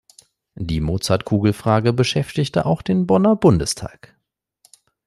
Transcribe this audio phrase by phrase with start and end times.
[0.55, 4.17] Die Mozartkugel-Frage beschäftigte auch den Bonner Bundestag.